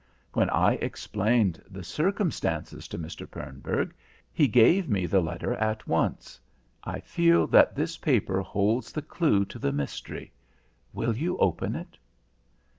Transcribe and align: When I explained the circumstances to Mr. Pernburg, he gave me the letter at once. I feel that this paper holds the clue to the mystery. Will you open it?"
When 0.33 0.49
I 0.49 0.77
explained 0.81 1.61
the 1.69 1.83
circumstances 1.83 2.87
to 2.87 2.97
Mr. 2.97 3.29
Pernburg, 3.29 3.93
he 4.33 4.47
gave 4.47 4.89
me 4.89 5.05
the 5.05 5.21
letter 5.21 5.53
at 5.53 5.87
once. 5.87 6.39
I 6.83 6.99
feel 7.01 7.45
that 7.45 7.75
this 7.75 7.97
paper 7.97 8.41
holds 8.41 8.91
the 8.91 9.03
clue 9.03 9.45
to 9.45 9.59
the 9.59 9.71
mystery. 9.71 10.33
Will 10.91 11.15
you 11.15 11.37
open 11.37 11.75
it?" 11.75 11.99